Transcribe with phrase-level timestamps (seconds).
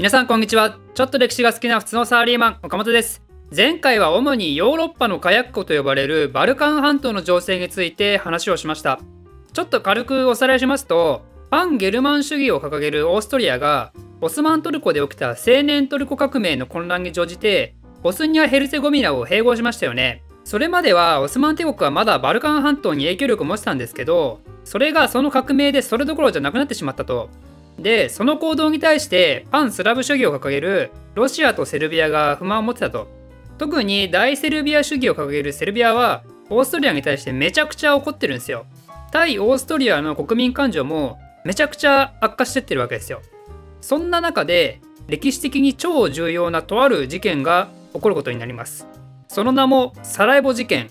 [0.00, 0.78] 皆さんこんにちは。
[0.94, 3.22] ちょっと歴史が好きな普通のサラリーマン岡本です。
[3.54, 8.98] 前回は主にヨーロッパの火薬庫と呼ばれるバルカン半島の情勢について話をしました。
[9.52, 13.92] ちょっと軽くおさらいしますとパンゲルマン主義を掲げるオーストリアが
[14.22, 20.22] オスマントルコで起きた青年トルコ革命の混乱に乗じてボスニア・ヘルツェゴビナを併合しましたよね。
[20.44, 27.28] それまではオスマン帝国はまだバルカン半島に影響力を持ってたんですけどそれがその革命でそれどころじゃなくなってしまったと。
[27.82, 33.08] でその行動に対してパンスラブ主義を掲げるロシアとセルビアが不満を持ってたと。
[33.58, 38.66] 特に大セルビア主義を掲げるセルビアはオーストリアに対してめちゃくちゃ怒ってるんですよ。
[39.12, 43.20] 対オーストリアの国民感情もめちゃくちゃ悪化してってるわけですよ。
[43.80, 48.86] そんな中で歴史的に超重要なとある事件が起こることになります。
[49.28, 50.90] その名もサラエボ事件。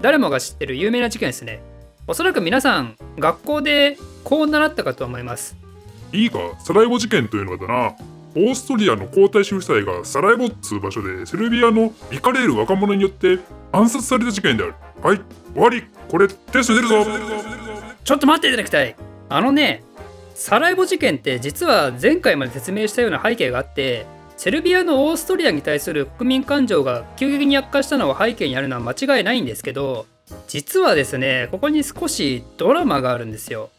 [0.00, 1.62] 誰もが知ってる有名な事件ですね。
[2.08, 5.61] おそらく皆さん学校でこう習ったかと思います。
[6.12, 6.38] いいか？
[6.60, 7.94] サラエボ事件というのはだな。
[8.34, 13.38] オーストリアの皇太子夫妻がサラエボっつう場所でセルビアのイカレール若者によって
[13.72, 14.74] 暗殺された事件である。
[15.02, 15.20] はい。
[15.54, 15.84] 終わり。
[16.08, 17.04] これテスト出るぞ。
[18.04, 18.96] ちょっと待っていただきたい。
[19.28, 19.82] あのね
[20.34, 30.06] サラエボ事件って実は前回まで説明したような背景があってセルビアのオーストリアに対する国民感情が急激に悪化したのは背景にあるのは間違いないんですけど
[30.48, 33.70] 実はですねここに少しドラマがあるんですよ。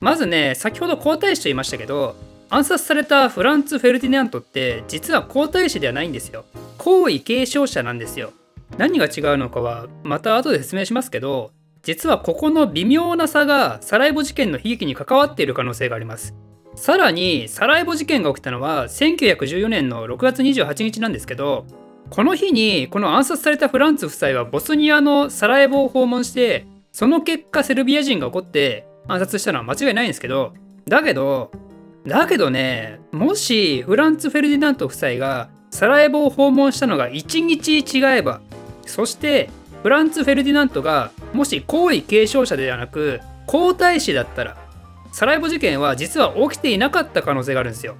[0.00, 2.16] まずね先ほど皇太子と言いましたけど
[2.48, 6.44] 暗殺されたフランツ・フェルディナントって実は皇太子ではないんですよ。
[6.78, 8.32] 皇位継承者なんですよ。
[8.78, 11.50] 何が違うのかはまた後で説明しますけど
[11.82, 16.34] 実はここの微妙な差がサラエボ事件の悲劇に関わっている可能性があります。
[16.76, 21.66] さらにサラエボ事件が起きたのは1914年の6月28日なんですけど
[22.10, 30.54] この日にこの暗殺されたフランツ夫妻はボスニアのサラエボを訪問してその結果セルビア人が起こって暗殺したのは間違いないんですけど
[30.86, 31.50] だけど
[32.06, 38.40] だけどねもしフランツ・フェルディナント夫妻がサラエボを訪問したのが1日違えば
[38.86, 39.50] そして
[39.82, 44.56] フランツ・フェルディナントがもし皇位継承者ではなく皇太子だったら
[45.12, 47.96] サラエボ事件は実は起きていなかった可能性があるんですよ。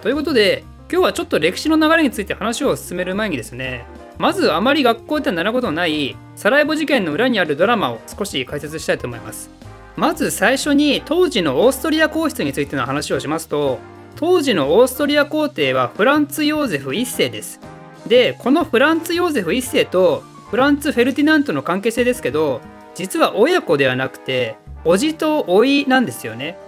[0.00, 3.84] ということで今日はちょっと歴史の流れについて話を進める前にですね
[4.18, 9.50] まずあまり学校では習うことのないサラエボ事件の裏にあるドラマを少し解説したいと思います。
[9.96, 13.78] まず最初に当時のオーストリア皇室についての話をしますと
[14.14, 17.60] 当時のオーストリア皇帝はフランツ・ヨーゼフ1世です。
[18.06, 22.60] でこのフランツ・ヨーゼフ1世とフランツ・フェルティナントの関係性ですけど
[22.94, 26.58] 実は親子ではなくて叔父と甥なんですよね。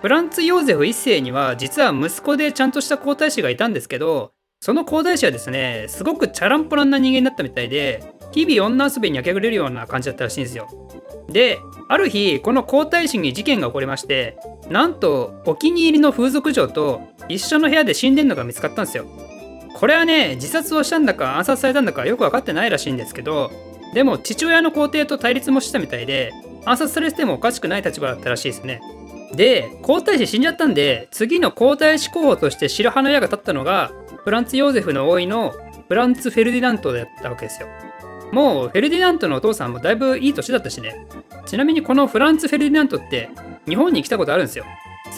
[0.00, 10.68] フランツ・ヨーゼフ1世には実は息子でちゃんとした皇太子がいたんですけどその皇太子はですねすごくチャランポランな人間だったみたいで日々女遊びに明け暮れるような感じだったらしいんですよ。
[11.28, 14.38] である日この皇太子に事件が起こりまして
[14.70, 19.06] なんとお気に入りの風俗嬢と一緒の部屋で死んでんのが見つかったんですよ。
[19.74, 23.52] これはね自殺をしたんだか暗殺されたんだかよく分かってないらしいんですけど
[23.94, 26.32] でも父親の皇帝と対立もしたみたいで
[26.64, 28.80] 暗殺されてもおかしくない立場だったらしいですね。
[29.34, 33.92] で皇太子死んじゃったんで次の皇太子候補として白羽の矢が立ったのが
[34.24, 35.54] フランツ・ヨーゼフの王位の
[35.86, 37.68] フランツ・フェルディナントだったわけですよ。
[38.32, 41.06] もうフェルディナントのお父さんもだいぶいい年だったしね。
[41.46, 43.30] ちなみにこのフランツ・フェルディナントって
[43.66, 44.64] 日本に来たことあるんですよ。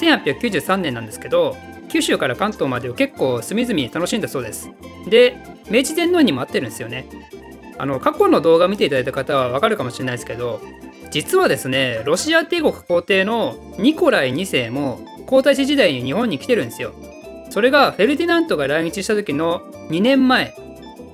[0.00, 1.56] 1893年なんですけど、
[1.90, 4.70] 九州から関東までを結構隅々楽しんだそうです。
[5.08, 5.36] で、
[5.68, 7.06] 明治天皇にも会ってるんですよね。
[7.78, 10.60] あの、過去の動画見ていただいた方はわかるかもしれないですけど、
[11.10, 16.92] 実はですね、ロシア帝国皇帝のニコライ2世も皇太子時代に日本に来てるんですよ。
[17.50, 20.54] それがフェルディナントが来日した時の2年前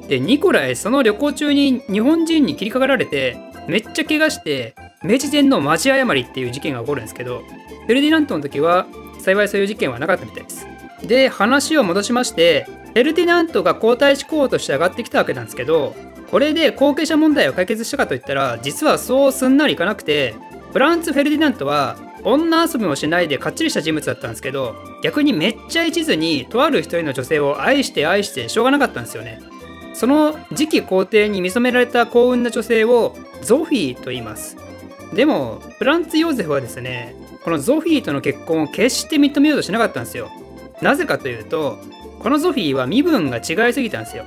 [0.09, 3.37] でニコライその旅行中に日本人に切りかかられて
[3.67, 8.87] めっちゃ怪我して明治天皇待ち誤りっていう事件が起こるんですけどフェルディナントの時は
[9.21, 10.67] 幸いそういう事件はなかったみたいです。
[11.03, 15.95] で話を戻しましてフェルディナントが皇太子候補として上がってきたわけなんですけど
[16.31, 20.35] これで後継者問題を解決したかといったら実はそうすんなりいかなくて
[20.73, 29.41] フランツ・フェルディナントは女遊びもしないでかっちりした人物だったんですけど逆にめっちゃ一途にとある一人の女性を愛して愛してしょうがなかったんですよね。
[29.97, 34.59] その次期皇帝に見初められた幸運な女性をゾフィーと言います。
[35.15, 40.31] でもフランツ・ヨーゼフはですねこのゾフィーとの結婚を決して認めようとしなかったんですよ。
[40.83, 41.79] なぜかというと
[42.21, 44.27] このゾフィーは身分が違いすぎたんですよ。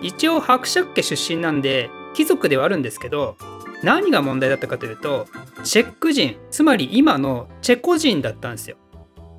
[0.00, 3.36] 一応伯爵家出身なんで貴族ではあるんですけど
[3.82, 5.26] 何が問題だったかというと
[5.62, 8.76] チェック人つまり今のチェコ人だったんですよ。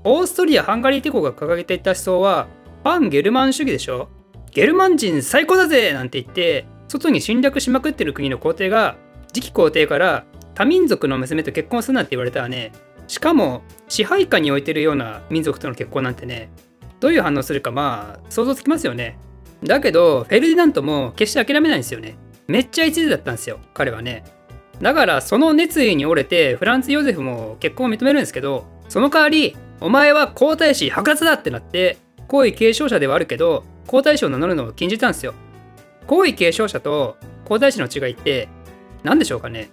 [0.03, 2.47] オーストリア・ハンガリー帝国が掲げていた思想は
[2.83, 4.09] フン・ゲルマン主義でしょ。
[4.53, 8.97] ゲルマン人最高だぜなんて言って外に侵略しまくってる国の皇帝が
[9.33, 12.71] 次期皇帝から多民族の娘と結婚するなんて言われたらね
[13.07, 16.51] しかも支配下に置いてるような民族との結婚なんてね
[16.99, 19.17] どういう反応するかまあ想像つきますよね。
[19.65, 22.15] だけど、フェルディナントも決して諦めないんですよね。
[22.47, 24.23] めっちゃ一途だったんですよ、彼はね。
[24.81, 31.97] だから、その熱意に折れて、フランツ・ヨゼフも結婚を認めるんですけど、その代わり、お前は皇太子剥奪だってなって、
[32.27, 33.63] 皇位継承者ではあるけど、
[33.93, 35.35] 皇太子を名乗るのを禁じたんですよ。
[36.07, 38.49] 皇位継承者と皇太子の違いって、
[39.03, 39.69] 何でしょうかね。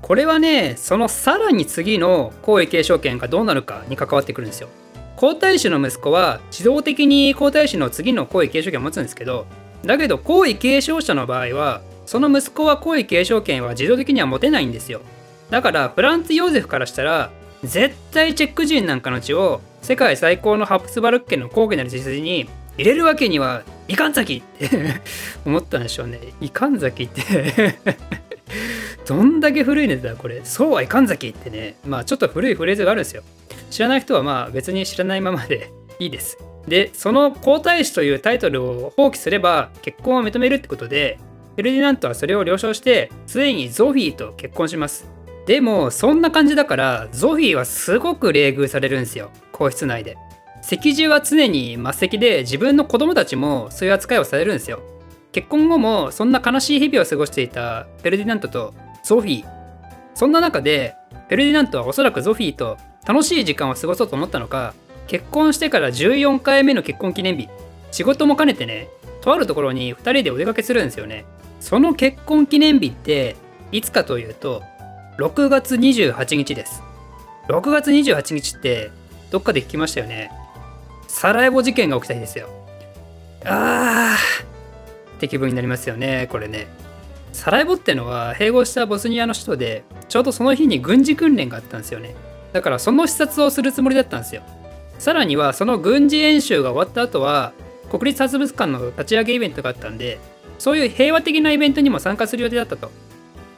[0.00, 4.68] これはね、そのさらに次の皇位継承権がどうなるかに関わってくるんですよ。
[5.16, 9.46] 皇太子の息子は自動的に皇太子の次の皇位継承権を持つんですけど
[9.84, 15.00] だけど皇位継承者の場合はその息子は皇位継承権は自動的には持てないんですよ
[15.50, 17.30] だからフランツ・ヨーゼフからしたら
[17.62, 25.00] 絶対チェック人なんかの血を世界最高のハプスバルク家の皇家なる血筋に入れるわけにはいかんざきって
[25.44, 27.78] 思ったんでしょうねいかんざきって
[29.06, 33.22] どんだけ古いネタだこれそうはいかんざきってねまあちょっと古いフレーズがあるんですよ
[33.70, 36.38] 知らない人はまあ別に知らないままで いいです。
[36.68, 41.18] で、その皇太子というタイトルを放棄すれば結婚を認めるってことで、
[41.56, 45.08] フェルディナントはそれを了承して、ついにゾフィーと結婚します。
[45.46, 50.16] でも、そんな感じだから、ゾフィーはすごく冷遇されるんですよ、皇室内で。
[50.64, 54.80] 席次は常に末席で、自分の子供たちもそういう扱いをされるんですよ。
[55.32, 58.72] 結婚後もそんな悲しい日々を過ごしていたフェルディナントと
[59.02, 59.46] ゾフィー。
[60.14, 64.74] そんな中で、フェルディナントはおそらくゾフィーと楽しい時間を過ごそうと思ったのか
[65.06, 67.48] 結婚してから14回目の結婚記念日
[67.90, 68.88] 仕事も兼ねてね
[69.20, 71.24] とあるところに2人でお出かけするんですよね
[71.60, 73.36] その結婚記念日って
[73.72, 74.62] いつかというと
[75.18, 76.82] 6月28日です
[77.48, 78.90] 6月28日って
[79.30, 80.30] どっかで聞きましたよね
[81.14, 82.48] サラエボ事件が起きた日ですよ。
[83.44, 84.44] あー
[85.16, 86.66] って気分になりますよねこれね。
[87.32, 92.16] サラエボってのは併合したボスニアの首都でちょうどその日に軍事訓練があったんですよね。
[92.52, 94.42] だからその視察をするつもりだったんですよ。
[94.98, 97.52] さらにはその軍事演習が終わった後は
[97.92, 100.18] 国立博物館の立ち上げイベントがあったんで
[100.58, 102.90] そういう平和的なイベントにも参加する予定だったと。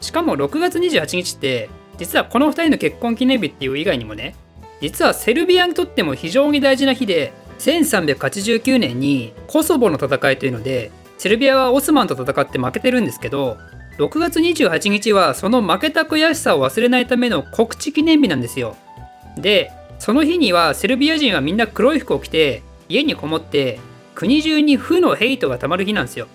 [0.03, 4.35] しかも6月28日って実はこの2人の結婚記念日っていう以外にもね
[4.83, 13.57] 実はセルビアにとっても非常に大事な日で1389年にコソボの戦いというのでセルビアはオスマンと戦って負けてるんですけど
[13.99, 18.77] 6月28日はその負けた悔しさを忘れないための告知記念日なんですよ
[19.37, 23.79] で、その日にはセルビア人はみんな黒い服を着て家にこもって
[24.15, 26.27] 国中に負のヘイトがたまる日なんですよ。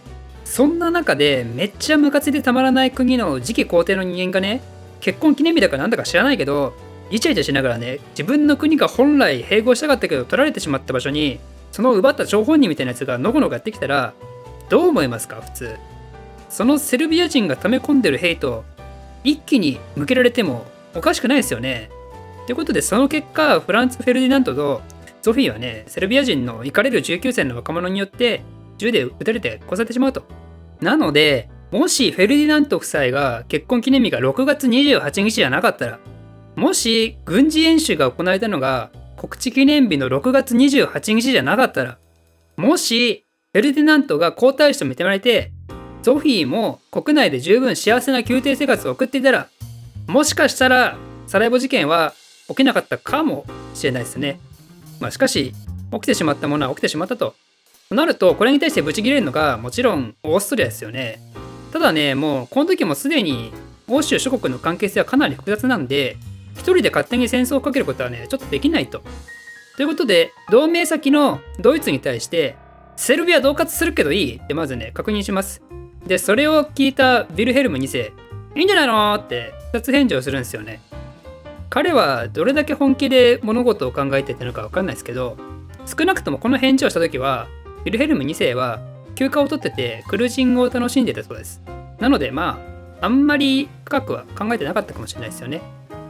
[0.46, 4.62] そんな中でめっちゃムカついてたまらない国の次期皇帝の人間がね、
[5.00, 6.74] 結婚記念日だかなんだか知らないけど、
[7.12, 11.40] イチャイチャしながらね、自分の国が本来併合したかったけど取られてしまった場所に、
[11.72, 14.14] その奪った張本人みたいなやつがのこのこやってきたら、
[14.70, 15.42] どう思いますか？
[15.42, 15.76] 普通。
[16.50, 18.64] そのセルビア人が溜め込んでるヘイト、
[19.24, 20.66] 一気に向けられても
[20.96, 21.90] おかしくないですよね。
[22.46, 24.82] ということで、その結果、フランツ・フェルディナントと
[25.22, 28.42] ゾフィーはね、セルビア人の行かれる19歳の若者によって
[28.78, 30.24] 銃で撃たれて殺されてしまうと。
[30.82, 36.00] なので、もしフェルディナント夫妻が結婚記念日が6月28日じゃなかったら、
[36.56, 41.98] もし軍事演習が行われたのが告知記念日の6月28日じゃなかったら、
[42.58, 45.52] もしフェルディナントが皇太子と認められて、
[46.02, 49.48] ゾフィーも国内で十分幸せな宮廷生活を送っていたら、
[50.08, 52.14] もしかしたらサラエボ事件は
[52.48, 54.40] 起きなかったかもしれないですね。
[55.00, 55.54] まあ、しかし、
[55.92, 57.36] 起きてしまったものは起きてしまったと。
[57.90, 61.20] となると、これに対してブチ切れるのがもちろんオーストリアですよね。
[61.72, 63.52] ただね、もうこの時もすでに
[63.88, 66.18] 欧州諸国の関係性はかなり複雑なんで、
[66.56, 69.02] 一人で勝手に戦争をかけることはね、ちょっとできないと。
[69.78, 72.56] ということで、同盟先のドイツに対して、
[72.96, 75.62] セルビア恫喝するけどいいってまずね、確認します。
[76.06, 78.14] で、それを聞いたヴィルヘルム2世、
[78.56, 80.82] いいんじゃないのって二つ返事をするんですよね。
[81.72, 85.38] 彼はどれだけ本気で物事を考えてたのか分かんないですけど
[85.86, 87.48] 少なくともこの返事をした時は
[87.86, 88.82] ウィルヘルム2世は
[89.16, 91.62] 休暇を取っててクルージングを楽しんでたそうです
[91.98, 92.60] なのでま
[93.00, 95.62] ああんまり深くは考えてなかったかもしれないですよね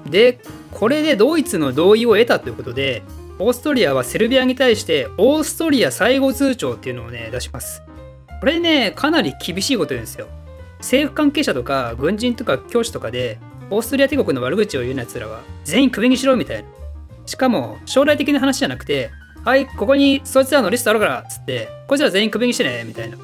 [0.09, 0.39] で
[0.71, 3.03] これでドイツの同意を得たということで
[3.39, 7.81] オーストリアはセルビアに対してオーストリア最後通帳っていうのをね出します
[8.39, 10.27] これねかなり厳しいこと言うんですよ
[10.79, 13.39] 政府関係者とか軍人とか教師とかで
[13.71, 16.69] オーストリア帝国の悪口を言うやつらは全員クビにしろみたいな。
[17.25, 19.09] しかも将来的な話じゃなくて、
[19.45, 23.17] はい、ここにそいつらのリストあるからっつって、こいつら全員クビにしてねみたいな。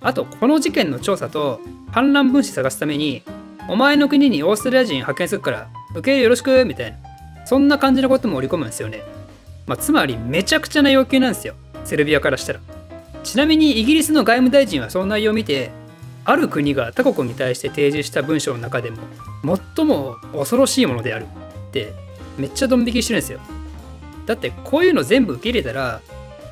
[0.00, 1.60] あと、この事件の調査と
[1.92, 3.22] 反乱分子探すために、
[3.68, 6.98] お前の国にオーストラリア人派遣するから、受け入れよろしくみたいな。
[7.46, 9.02] そんな感じのことも織り込むんですよね。
[9.66, 11.54] まあ、つまり、めちゃくちゃな要求なんですよ。
[11.84, 12.60] セルビアからしたら。
[13.24, 15.70] ちなみにイギリスの外務大臣はその内容を見て、
[16.28, 18.98] ある国が他国に対して提示した文章の中でも
[19.76, 21.94] 最も恐ろしいものであるって
[22.36, 23.40] めっちゃドン引きしてるんですよ
[24.26, 26.02] だってこういうの全部受け入れたら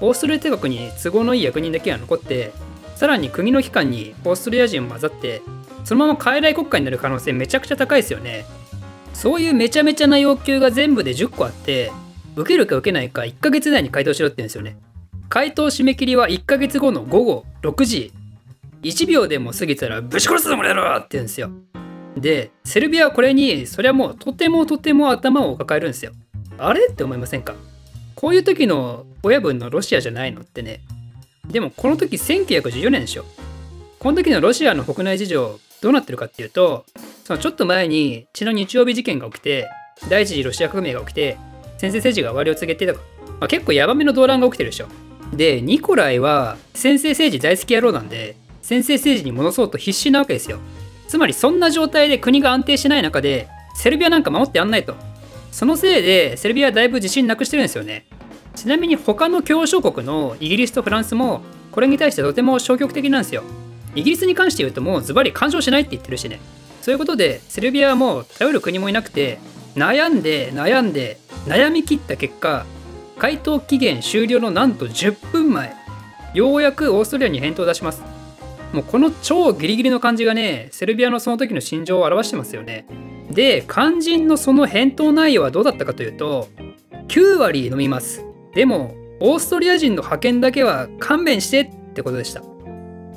[0.00, 2.52] オーストラリア帝国に都合のいい役人だけが残って
[2.95, 5.43] さらに国の機関にオーストリア人も混ざって
[5.85, 8.47] そのまま傀儡国家になる可能性めちゃくちゃ高いですよね
[9.17, 11.91] そういうめちゃめちゃな要求が全部で10個あって
[12.37, 14.77] 受けるか受けないか1ヶ月内に回答しろって言うんですよね。
[15.31, 18.13] 回答締め切りは1ヶ月後の午後6時。
[18.83, 21.51] 1秒でも過ぎたらぶち殺すぞもらえろって言うんですよ。
[22.15, 26.13] でセルビアはこれにそれはもうとてもとても頭を抱えるんですよ。
[26.59, 27.55] あれって思いませんか？
[28.15, 30.81] こういう時の親分のロシアじゃないのってね。
[31.49, 33.25] でもこの時1914年でしょ。
[33.99, 36.85] この時のロシアの国内事情どうなってるかっていうと
[37.26, 39.68] そのちょっと前に血の日曜日事件が起きて
[40.09, 41.37] 第一次ロシア革命が起きて
[41.76, 42.95] 先制政治が終わりを告げてと。
[42.95, 43.00] か、
[43.40, 44.87] まあ、結構ヤバめの動乱が起きてるでしょ。
[45.33, 50.61] でニコライは先制政治大好き野郎なんで先制政治に戻そうと必死なわけですよ。
[51.09, 54.95] つまりそんな状態で国が安定しない中でセルビアなんか守ってやんないと。
[55.50, 58.06] そのせいでセルビアはだいぶ自信なくしてるんですよね。
[58.54, 61.40] ちなみに他の協商国のイギリスとフランスも
[61.73, 63.42] これに対してとても消極的なんですよ。
[63.97, 66.38] イギリスに関して言うともうズバリ干渉しないって言ってるしね。
[66.87, 69.40] そういうことでセルビアはもう頼る国もいなくて
[69.75, 72.64] 悩んで悩んで悩み切った結果
[73.19, 75.75] 回答期限終了のなんと10分前
[76.33, 78.05] ようやくオーストリアに返答を出します。
[78.73, 82.87] もうこの超ギリギリの感じがねセルビアのその時の心情を表してますよね。
[83.33, 86.47] で肝心のその返答内容はどうだったかというと
[87.09, 88.25] 9割飲みます。
[88.55, 92.43] でもオーストリア人の派遣だけは勘弁してってことでした。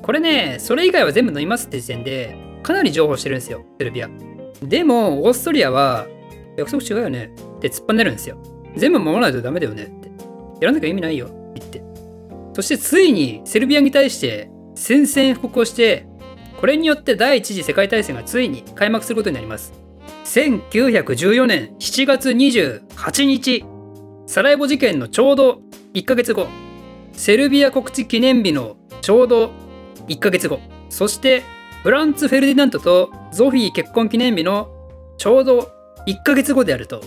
[0.02, 4.10] これねそれ以外は全部飲みますって時点でかなり譲歩してるんですよセルビア。
[4.62, 6.08] でもオーストリアは
[6.58, 8.38] 約束違うよねって突っぱねるんですよ。
[8.76, 10.10] 全部守らないとダメだよねって。
[10.62, 11.36] やらなきゃ意味ないよって。
[11.56, 11.84] 言って
[12.54, 16.08] そしてついにセルビアに対して宣戦布告をして
[16.60, 19.74] これによって第一次世界大戦がついに開幕することになります。
[20.26, 23.66] 1914年7月28日
[24.28, 25.62] サラエボ事件のちょうど
[25.94, 26.48] 1ヶ月後
[27.14, 29.52] セルビア国知記念日のちょうど
[30.08, 30.60] 1ヶ月後。
[30.90, 31.44] そして
[31.84, 34.70] フランツ・フェルディナントとゾフィー結婚記念日の
[35.18, 35.72] ちょうど
[36.08, 37.02] 1ヶ月後であると。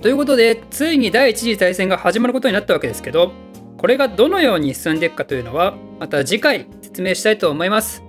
[0.00, 3.32] ということでついに第一次大戦が始まることになったわけですけど
[3.76, 8.02] これがどのように進んでいくかというのはまた次回説明したいと思います。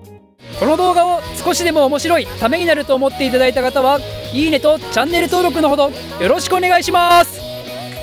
[0.60, 4.00] この動画を少しでも面白いためになると思っていただいた方は
[4.34, 7.40] いいねとチャンネル登録のほどよろしくお願いします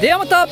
[0.00, 0.46] ではまた